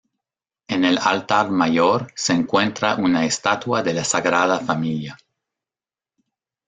[0.77, 5.15] En el altar mayor se encuentra una estatua de la Sagrada Familia.